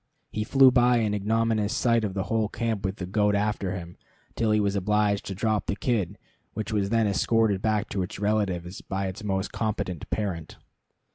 [0.31, 3.97] He flew by in ignominious sight of the whole camp with the goat after him,
[4.35, 6.17] till he was obliged to drop the kid,
[6.55, 10.57] which was then escorted back to its relatives by its most competent parent.